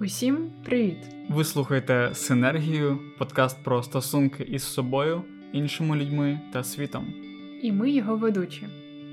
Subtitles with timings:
[0.00, 0.96] Усім привіт!
[1.28, 7.14] Ви слухаєте Синергію, подкаст про стосунки із собою, іншими людьми та світом.
[7.62, 8.68] І ми його ведучі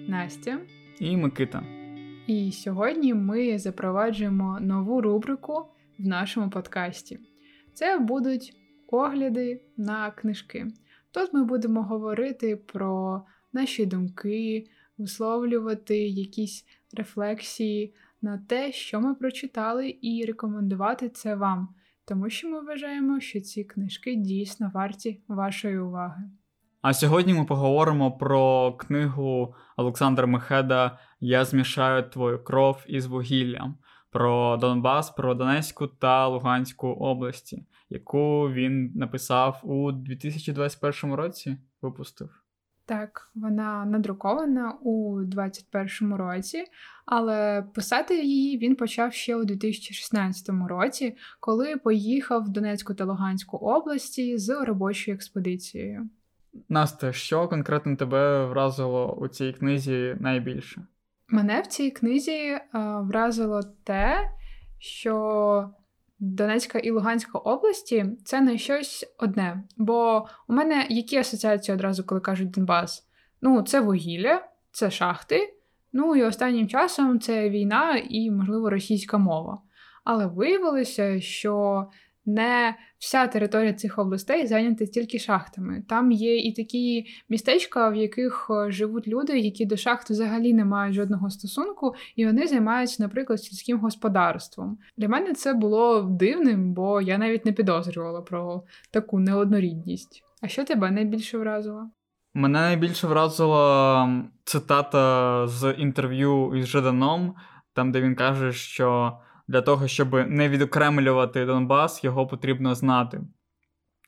[0.07, 0.59] Настя
[0.99, 1.63] і Микита.
[2.27, 5.65] І сьогодні ми запроваджуємо нову рубрику
[5.99, 7.19] в нашому подкасті.
[7.73, 8.53] Це будуть
[8.87, 10.67] огляди на книжки.
[11.11, 13.21] Тут ми будемо говорити про
[13.53, 14.67] наші думки,
[14.97, 21.69] висловлювати якісь рефлексії на те, що ми прочитали, і рекомендувати це вам,
[22.05, 26.23] тому що ми вважаємо, що ці книжки дійсно варті вашої уваги.
[26.81, 33.77] А сьогодні ми поговоримо про книгу Олександра Мехеда Я змішаю твою кров із вугіллям
[34.11, 41.57] про Донбас, про Донецьку та Луганську області, яку він написав у 2021 році.
[41.81, 42.40] Випустив.
[42.91, 46.63] Так, вона надрукована у 2021 році,
[47.05, 53.57] але писати її він почав ще у 2016 році, коли поїхав в Донецьку та Луганську
[53.57, 56.09] області з робочою експедицією.
[56.69, 60.81] Настя, що конкретно тебе вразило у цій книзі найбільше?
[61.27, 62.61] Мене в цій книзі е,
[63.01, 64.31] вразило те,
[64.79, 65.69] що
[66.23, 69.63] Донецька і Луганська області це не щось одне.
[69.77, 73.07] Бо у мене які асоціації одразу, коли кажуть Донбас?
[73.41, 75.53] Ну, це вугілля, це шахти.
[75.93, 79.61] Ну і останнім часом це війна і, можливо, російська мова.
[80.03, 81.85] Але виявилося, що
[82.25, 85.83] не вся територія цих областей зайнята тільки шахтами.
[85.89, 90.65] Там є і такі містечка, в яких е, живуть люди, які до шахт взагалі не
[90.65, 94.77] мають жодного стосунку, і вони займаються, наприклад, сільським господарством.
[94.97, 100.23] Для мене це було дивним, бо я навіть не підозрювала про таку неоднорідність.
[100.41, 101.89] А що тебе найбільше вразило?
[102.33, 107.35] Мене найбільше вразила цитата з інтерв'ю із Жаданом,
[107.73, 109.17] там де він каже, що
[109.51, 113.21] для того, щоб не відокремлювати Донбас, його потрібно знати.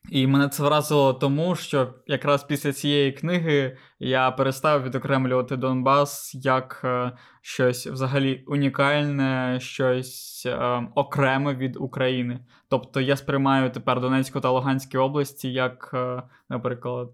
[0.09, 6.81] І мене це вразило тому, що якраз після цієї книги я перестав відокремлювати Донбас як
[6.83, 12.39] е, щось взагалі унікальне, щось е, окреме від України.
[12.69, 17.09] Тобто я сприймаю тепер Донецьку та Луганські області як, е, наприклад,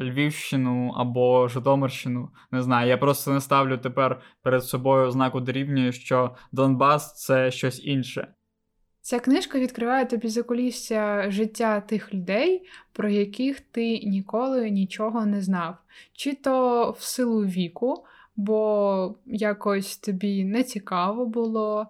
[0.00, 2.28] Львівщину або Житомирщину.
[2.50, 7.84] Не знаю, я просто не ставлю тепер перед собою знаку дорівнює, що Донбас це щось
[7.84, 8.28] інше.
[9.04, 15.76] Ця книжка відкриває тобі закулісся життя тих людей, про яких ти ніколи нічого не знав,
[16.12, 18.04] чи то в силу віку,
[18.36, 21.86] бо якось тобі не цікаво було,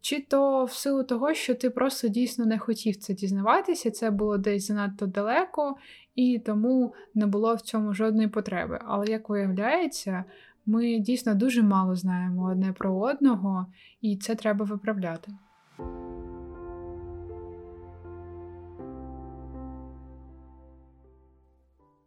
[0.00, 4.38] чи то в силу того, що ти просто дійсно не хотів це дізнаватися, це було
[4.38, 5.76] десь занадто далеко,
[6.14, 8.78] і тому не було в цьому жодної потреби.
[8.86, 10.24] Але як виявляється,
[10.66, 13.66] ми дійсно дуже мало знаємо одне про одного,
[14.00, 15.32] і це треба виправляти.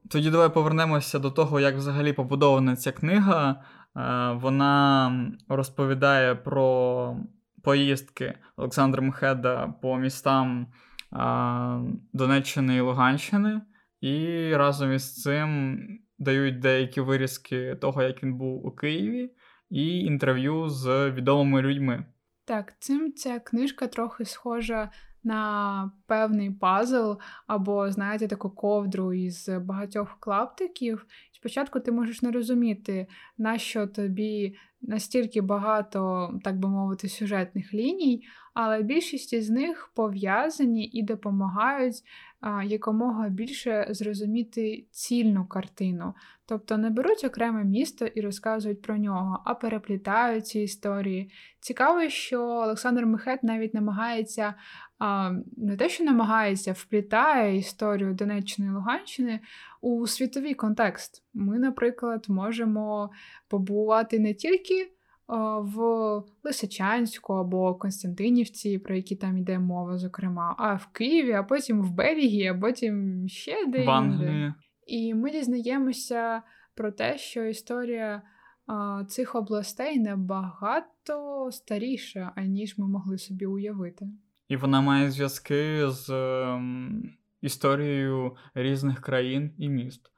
[0.10, 3.52] Тоді давай повернемося до того, як взагалі побудована ця книга.
[3.52, 5.12] Е, вона
[5.50, 7.18] розповідає про
[7.64, 11.18] поїздки Олександра Мхеда по містам е,
[12.14, 13.62] Донеччини і Луганщини,
[14.02, 15.80] і разом із цим
[16.20, 19.32] дають деякі вирізки того, як він був у Києві,
[19.70, 22.06] і інтерв'ю з відомими людьми.
[22.46, 24.92] Так, цим ця книжка трохи схожа
[25.26, 27.14] на певний пазл,
[27.48, 31.06] або, знаєте, таку ковдру із багатьох клаптиків.
[31.32, 38.24] Спочатку ти можеш не розуміти, на що тобі настільки багато, так би мовити, сюжетних ліній,
[38.56, 42.04] але більшість із них пов'язані і допомагають
[42.66, 46.14] якомога більше зрозуміти цільну картину.
[46.46, 51.32] Тобто не беруть окреме місто і розказують про нього, а переплітають ці історії.
[51.60, 54.54] Цікаво, що Олександр Мехет навіть намагається
[55.58, 59.40] не те, що намагається, вплітає історію Донеччини і Луганщини
[59.82, 61.24] у світовий контекст.
[61.34, 63.10] Ми, наприклад, можемо
[63.48, 64.92] побувати не тільки
[65.28, 65.80] в
[66.44, 71.92] Лисичанську або Константинівці, про які там йде мова, зокрема, а в Києві, а потім в
[71.92, 73.86] Бельгії, а потім ще де.
[74.88, 76.42] І ми дізнаємося
[76.76, 78.22] про те, що історія
[78.68, 84.06] а, цих областей набагато старіша, аніж ми могли собі уявити.
[84.48, 86.62] І вона має зв'язки з е,
[87.42, 90.12] історією різних країн і міст.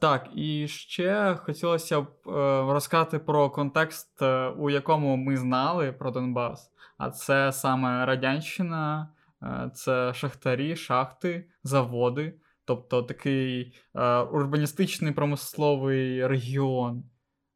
[0.00, 2.30] Так, і ще хотілося б е,
[2.72, 6.70] розказати про контекст, е, у якому ми знали про Донбас.
[6.98, 9.12] А це саме Радянщина,
[9.42, 13.74] е, це шахтарі, шахти, заводи, тобто такий
[14.32, 17.04] урбаністичний промисловий регіон.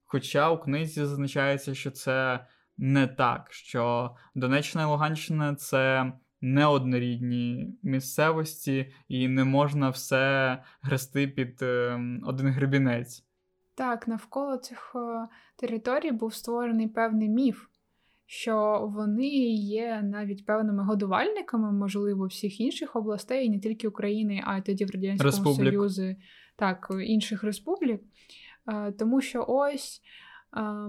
[0.05, 2.47] Хоча у книзі зазначається, що це
[2.79, 11.63] не так, що Донеччина і Луганщина це неоднорідні місцевості, і не можна все грести під
[11.63, 13.25] е, один гребінець.
[13.75, 17.67] Так, навколо цих е, територій був створений певний міф,
[18.27, 24.63] що вони є навіть певними годувальниками, можливо, всіх інших областей, не тільки України, а й
[24.63, 25.75] тоді в Радянському Республік.
[25.75, 26.17] Союзі,
[26.57, 28.01] так, інших республік.
[28.69, 30.03] Е, тому що ось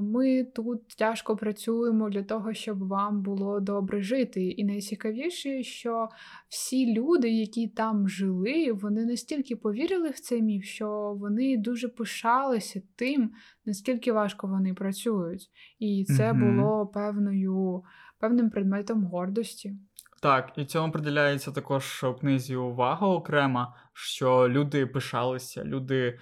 [0.01, 4.43] ми тут тяжко працюємо для того, щоб вам було добре жити.
[4.43, 6.09] І найцікавіше, що
[6.49, 12.81] всі люди, які там жили, вони настільки повірили в цей міф, що вони дуже пишалися
[12.95, 13.31] тим,
[13.65, 15.49] наскільки важко вони працюють.
[15.79, 16.39] І це угу.
[16.39, 17.83] було певною,
[18.19, 19.75] певним предметом гордості.
[20.21, 26.17] Так, і цьому приділяється також в книзі увага окрема, що люди пишалися, люди е,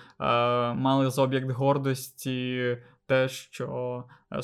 [0.74, 4.42] мали за об'єкт гордості те, що е,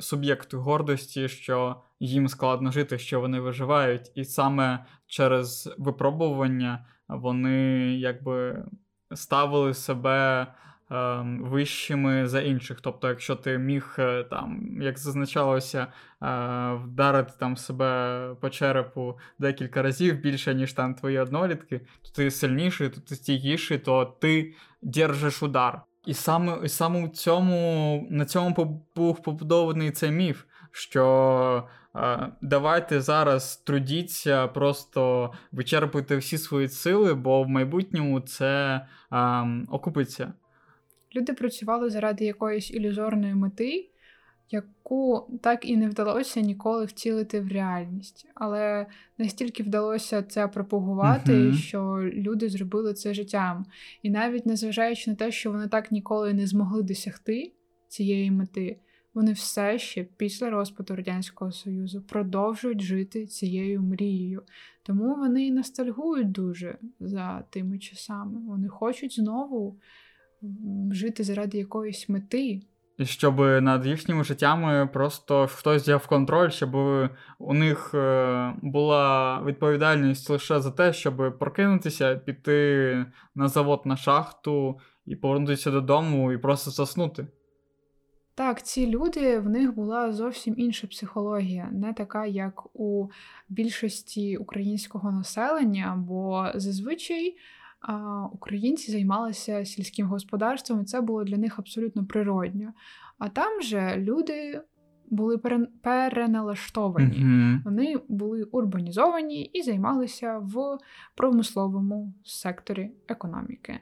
[0.00, 8.64] суб'єкт гордості, що їм складно жити, що вони виживають, і саме через випробування вони якби
[9.14, 10.46] ставили себе.
[10.90, 12.80] Ем, вищими за інших.
[12.80, 15.86] Тобто, якщо ти міг е, там, як зазначалося,
[16.22, 22.30] е, вдарити там себе по черепу декілька разів більше, ніж там твої однолітки, то ти
[22.30, 25.82] сильніший, то ти стійкіший, то ти держиш удар.
[26.06, 33.00] І саме і саме в цьому, на цьому був побудований цей міф, що е, давайте
[33.00, 38.80] зараз трудіться, просто вичерпуйте всі свої сили, бо в майбутньому це
[39.12, 40.32] е, окупиться.
[41.16, 43.90] Люди працювали заради якоїсь ілюзорної мети,
[44.50, 48.26] яку так і не вдалося ніколи втілити в реальність.
[48.34, 48.86] Але
[49.18, 51.54] настільки вдалося це пропагувати, uh-huh.
[51.54, 53.66] що люди зробили це життям.
[54.02, 57.52] І навіть незважаючи на те, що вони так ніколи не змогли досягти
[57.88, 58.80] цієї мети,
[59.14, 64.42] вони все ще після розпаду Радянського Союзу продовжують жити цією мрією.
[64.82, 68.40] Тому вони і ностальгують дуже за тими часами.
[68.46, 69.78] Вони хочуть знову
[70.90, 72.62] жити заради якоїсь мети.
[73.02, 76.74] Щоб над їхніми життями просто хтось взяв контроль, щоб
[77.38, 84.78] у них е, була відповідальність лише за те, щоб прокинутися, піти на завод на шахту
[85.06, 87.26] і повернутися додому і просто заснути.
[88.34, 93.08] Так, ці люди в них була зовсім інша психологія, не така, як у
[93.48, 97.36] більшості українського населення, бо зазвичай
[98.32, 102.72] українці займалися сільським господарством, і це було для них абсолютно природньо.
[103.18, 104.60] А там же люди
[105.10, 105.38] були
[105.82, 107.64] переналаштовані, mm-hmm.
[107.64, 110.78] вони були урбанізовані і займалися в
[111.14, 113.80] промисловому секторі економіки.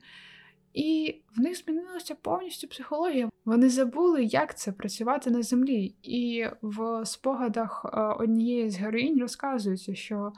[0.75, 3.31] І в них змінилася повністю психологія.
[3.45, 5.95] Вони забули, як це працювати на землі.
[6.03, 7.87] І в спогадах
[8.21, 10.33] однієї з героїнь розказується, що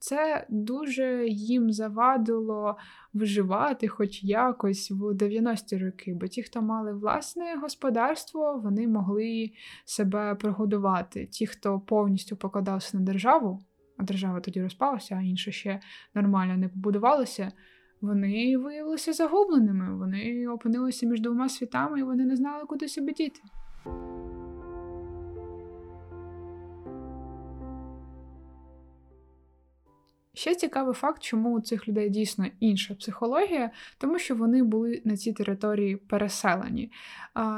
[0.00, 2.76] це дуже їм завадило
[3.12, 6.14] виживати, хоч якось в 90-ті роки.
[6.14, 9.50] Бо ті, хто мали власне господарство, вони могли
[9.84, 11.26] себе прогодувати.
[11.26, 13.60] Ті, хто повністю покладався на державу,
[13.96, 15.80] а держава тоді розпалася, а інше ще
[16.14, 17.52] нормально не побудувалося.
[18.00, 19.96] Вони виявилися загубленими.
[19.96, 23.40] Вони опинилися між двома світами і вони не знали, куди себе діти.
[30.34, 35.16] Ще цікавий факт, чому у цих людей дійсно інша психологія, тому що вони були на
[35.16, 36.92] цій території переселені.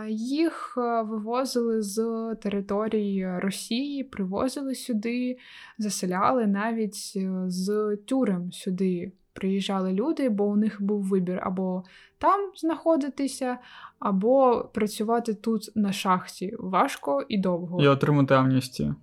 [0.09, 2.02] Їх е, вивозили з
[2.43, 5.38] території Росії, привозили сюди,
[5.79, 9.12] заселяли навіть е, з тюрем сюди.
[9.33, 11.85] Приїжджали люди, бо у них був вибір або
[12.19, 13.59] там знаходитися,
[13.99, 17.83] або працювати тут на шахті важко і довго.
[17.83, 18.95] І отримати амністію.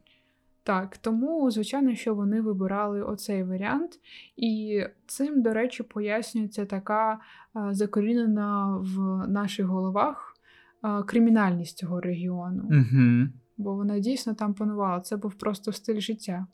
[0.64, 4.00] Так, тому, звичайно, що вони вибирали оцей варіант,
[4.38, 7.20] і цим, до речі, пояснюється така
[7.72, 10.34] закорінена в наших головах
[11.06, 12.64] кримінальність цього регіону.
[12.64, 13.28] Угу.
[13.58, 15.02] Бо вона дійсно там панувала.
[15.02, 16.48] Це був просто стиль життя.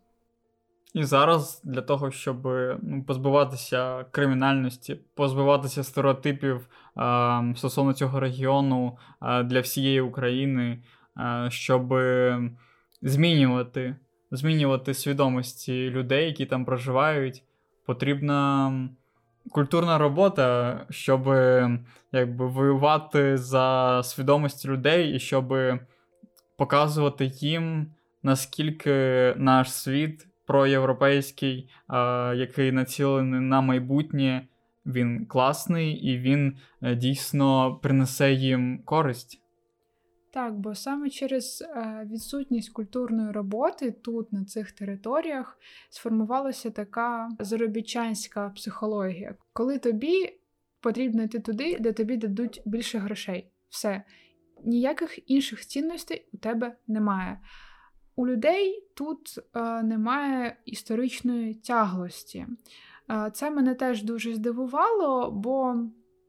[0.96, 2.48] І зараз для того, щоб
[2.82, 6.56] ну, позбуватися кримінальності, позбуватися стереотипів
[6.98, 10.84] е, стосовно цього регіону е, для всієї України,
[11.18, 11.94] е, щоб
[13.02, 13.96] змінювати
[14.32, 17.44] змінювати свідомості людей, які там проживають.
[17.86, 18.72] Потрібна
[19.52, 21.28] культурна робота, щоб
[22.12, 25.54] якби, воювати за свідомість людей і щоб
[26.58, 27.92] показувати їм,
[28.24, 31.70] наскільки наш світ проєвропейський,
[32.36, 34.48] який націлений на майбутнє,
[34.86, 39.45] він класний і він е, дійсно принесе їм користь.
[40.36, 48.50] Так, бо саме через е, відсутність культурної роботи тут, на цих територіях, сформувалася така заробітчанська
[48.50, 50.40] психологія, коли тобі
[50.80, 53.52] потрібно йти туди, де тобі дадуть більше грошей.
[53.70, 54.04] Все.
[54.64, 57.40] Ніяких інших цінностей у тебе немає.
[58.16, 62.48] У людей тут е, немає історичної тяглості.
[63.10, 65.76] Е, це мене теж дуже здивувало, бо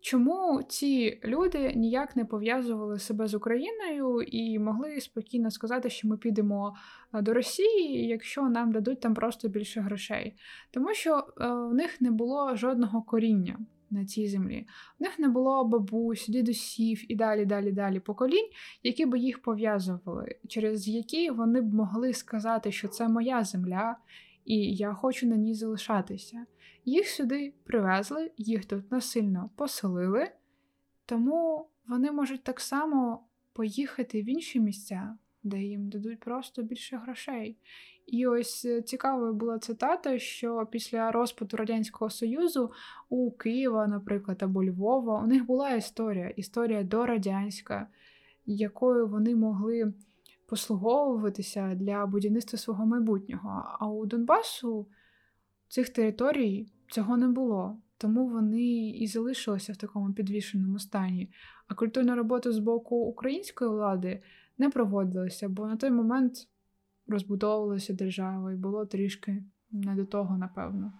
[0.06, 6.16] чому ці люди ніяк не пов'язували себе з Україною і могли спокійно сказати, що ми
[6.16, 6.74] підемо
[7.14, 10.36] е, до Росії, якщо нам дадуть там просто більше грошей.
[10.70, 13.58] Тому що е, в них не було жодного коріння
[13.90, 14.66] на цій землі.
[15.00, 18.48] У них не було бабусь, дідусів і далі, далі, далі поколінь,
[18.82, 23.96] які би їх пов'язували, через які вони б могли сказати, що це моя земля,
[24.44, 26.46] і я хочу на ній залишатися.
[26.88, 30.30] Їх сюди привезли, їх тут насильно поселили,
[31.06, 37.58] тому вони можуть так само поїхати в інші місця, де їм дадуть просто більше грошей.
[38.06, 42.72] І ось е, цікавою була цитата, що після розпаду Радянського Союзу
[43.08, 47.88] у Києва, наприклад, або Львова, у них була історія, історія дорадянська,
[48.44, 49.92] якою вони могли
[50.46, 53.76] послуговуватися для будівництва свого майбутнього.
[53.78, 54.86] А у Донбасу
[55.68, 57.78] цих територій цього не було.
[57.98, 61.30] Тому вони і залишилися в такому підвішеному стані.
[61.68, 64.22] А культурна робота з боку української влади
[64.58, 66.48] не проводилася, бо на той момент
[67.06, 70.92] розбудовувалася держава і було трішки не до того, напевно.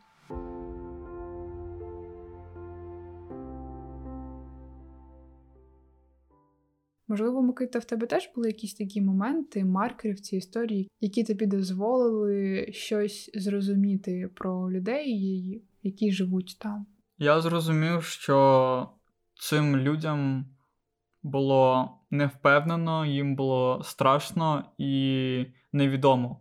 [7.08, 11.46] Можливо, Микита, в тебе теж були якісь такі моменти, маркери в цій історії, які тобі
[11.46, 16.86] дозволили щось зрозуміти про людей, які живуть там?
[17.18, 18.88] Я зрозумів, що
[19.34, 20.46] цим людям
[21.22, 26.40] було невпевнено, їм було страшно і невідомо.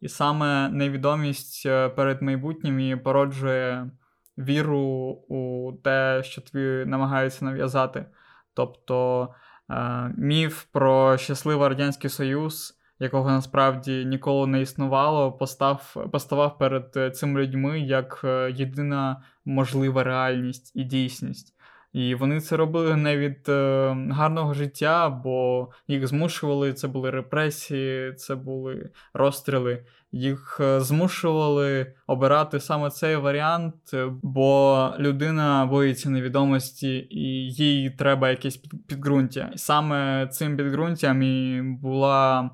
[0.00, 3.90] І саме невідомість е, перед майбутнім і породжує
[4.38, 4.80] віру
[5.28, 8.06] у те, що тобі намагаються нав'язати.
[8.54, 9.28] Тобто
[9.70, 17.10] е, міф про щасливий Радянський Союз, якого насправді ніколи не існувало, постав, поставав перед е,
[17.10, 21.54] цими людьми як єдина можлива реальність і дійсність.
[21.92, 28.12] І вони це робили не від е, гарного життя, бо їх змушували, це були репресії,
[28.14, 29.84] це були розстріли.
[30.12, 33.74] Їх е, змушували обирати саме цей варіант,
[34.22, 39.50] бо людина боїться невідомості і їй треба якесь підґрунтя.
[39.54, 42.50] І саме цим підґрунтям і була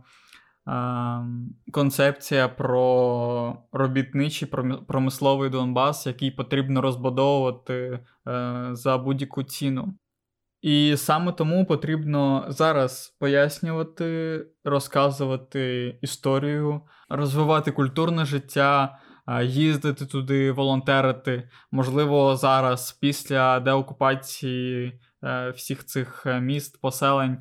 [1.72, 4.48] концепція про робітничий
[4.88, 7.74] промисловий Донбас, який потрібно розбудовувати
[8.28, 9.94] е, за будь-яку ціну.
[10.62, 18.98] І саме тому потрібно зараз пояснювати, розказувати історію, розвивати культурне життя,
[19.42, 21.48] їздити туди, волонтерити.
[21.70, 27.38] Можливо, зараз, після деокупації е, всіх цих е, міст, поселень.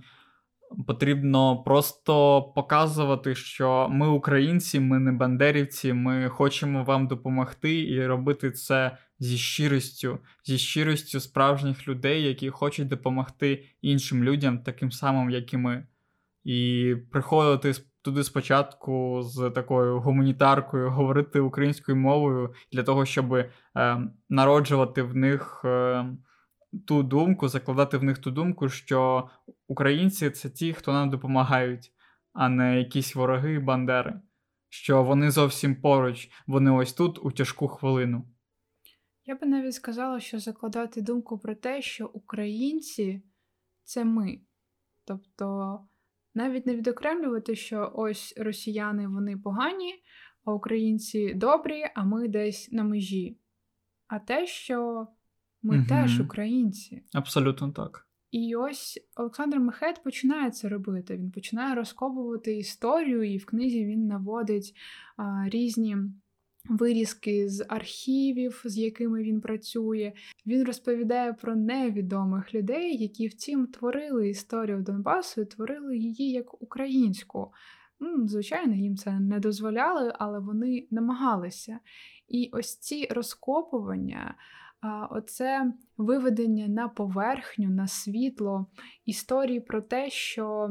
[0.88, 8.51] Потрібно просто показувати, що ми українці, ми не бандерівці, ми хочемо вам допомогти і робити
[8.51, 15.53] це зі щирістю, зі щирістю справжніх людей, які хочуть допомогти іншим людям, таким самим, як
[15.53, 15.88] і ми.
[16.43, 23.47] І приходити туди спочатку з такою гуманітаркою, говорити українською мовою для того, щоб е,
[24.29, 25.62] народжувати в них.
[25.65, 26.05] Е,
[26.79, 29.29] ту думку, закладати в них ту думку, що
[29.67, 31.91] українці це ті, хто нам допомагають,
[32.34, 34.22] а не якісь вороги і бандери.
[34.69, 38.27] Що вони зовсім поруч, вони ось тут у тяжку хвилину.
[39.25, 43.22] Я би навіть сказала, що закладати думку про те, що українці
[43.84, 44.39] це ми.
[45.05, 45.79] Тобто
[46.34, 49.93] навіть не відокремлювати, що ось росіяни вони погані,
[50.46, 53.39] а українці добрі, а ми десь на межі.
[54.07, 55.07] А те, що
[55.64, 55.86] ми угу.
[55.90, 57.04] теж українці.
[57.14, 58.08] Абсолютно так.
[58.32, 61.18] І ось Олександр Мехет починає це робити.
[61.18, 64.74] Він починає розкопувати історію, і в книзі він наводить
[65.18, 65.98] а, різні
[66.70, 70.14] вирізки з архівів, з якими він працює.
[70.46, 77.54] Він розповідає про невідомих людей, які втім творили історію Донбасу і творили її як українську.
[78.00, 81.80] Ну, Звичайно, їм це не дозволяли, але вони намагалися.
[82.28, 84.36] І ось ці розкопування
[85.12, 88.65] оце виведення на поверхню, на світло
[89.05, 90.69] історії про те, що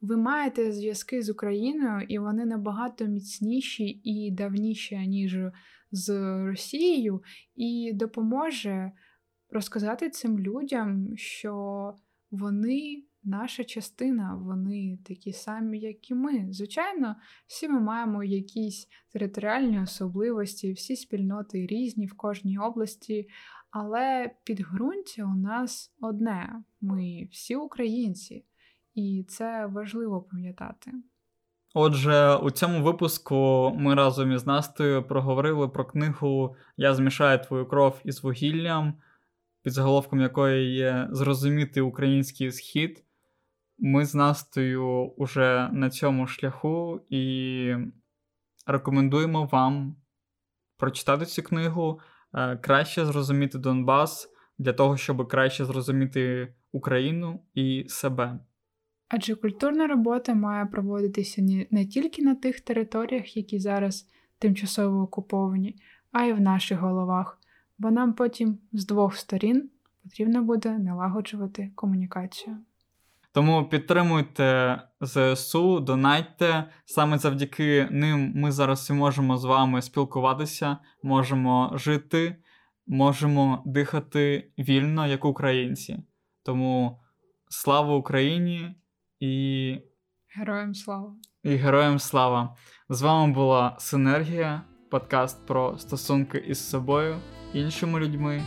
[0.00, 5.38] ви маєте зв'язки з Україною, і вони набагато міцніші і давніші, ніж
[5.92, 6.10] з
[6.44, 7.22] Росією,
[7.54, 8.92] і допоможе
[9.50, 11.94] розказати цим людям, що
[12.30, 16.46] вони наша частина, вони такі самі, як і ми.
[16.50, 23.28] Звичайно, всі ми маємо якісь територіальні особливості, всі спільноти різні в кожній області,
[23.70, 28.44] але підґрунтя у нас одне: ми всі українці,
[28.94, 30.92] і це важливо пам'ятати.
[31.74, 38.00] Отже, у цьому випуску ми разом із Настею проговорили про книгу Я змішаю твою кров
[38.04, 38.94] із вугіллям,
[39.62, 43.04] під заголовком якої є Зрозуміти український схід.
[43.78, 47.74] Ми з Настею уже на цьому шляху і
[48.66, 49.96] рекомендуємо вам
[50.76, 52.00] прочитати цю книгу,
[52.34, 58.38] е, краще зрозуміти Донбас для того, щоб краще зрозуміти Україну і себе.
[59.08, 65.76] Адже культурна робота має проводитися не тільки на тих територіях, які зараз тимчасово окуповані,
[66.12, 67.40] а й в наших головах,
[67.78, 69.70] бо нам потім з двох сторін
[70.02, 72.56] потрібно буде налагоджувати комунікацію.
[73.34, 76.64] Тому підтримуйте ЗСУ, донайте.
[76.84, 82.36] Саме завдяки ним ми зараз і можемо з вами спілкуватися, можемо жити,
[82.86, 85.98] можемо дихати вільно, як українці.
[86.42, 87.00] Тому
[87.48, 88.74] слава Україні
[89.20, 89.76] і
[90.36, 91.14] героям слава!
[91.42, 92.56] І героям слава!
[92.88, 97.16] З вами була Синергія, подкаст про стосунки із собою,
[97.54, 98.42] іншими людьми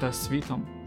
[0.00, 0.77] та світом.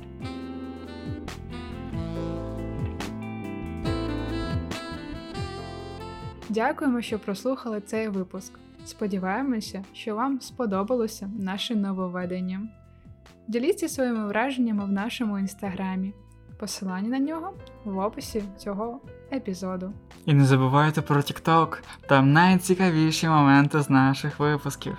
[6.52, 8.54] Дякуємо, що прослухали цей випуск.
[8.86, 12.62] Сподіваємося, що вам сподобалося наше нововведення.
[13.48, 16.14] Діліться своїми враженнями в нашому інстаграмі.
[16.60, 17.54] Посилання на нього
[17.86, 19.00] в описі цього
[19.34, 19.94] епізоду.
[20.26, 21.78] І не забувайте про TikTok,
[22.08, 24.98] там найцікавіші моменти з наших випусків.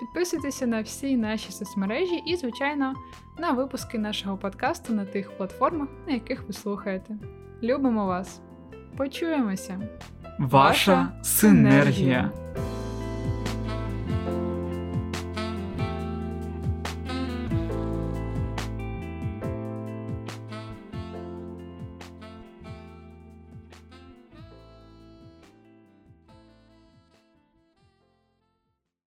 [0.00, 2.94] Підписуйтеся на всі наші соцмережі і, звичайно,
[3.38, 7.16] на випуски нашого подкасту на тих платформах, на яких ви слухаєте.
[7.62, 8.40] Любимо вас!
[8.96, 9.80] Почуємося!
[10.38, 12.30] Ваша синергія.